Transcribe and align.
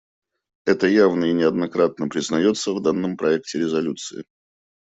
Это 0.65 0.87
явно 0.87 1.25
и 1.25 1.31
неоднократно 1.33 2.07
признается 2.07 2.71
в 2.73 2.81
данном 2.81 3.17
проекте 3.17 3.59
резолюции. 3.59 4.23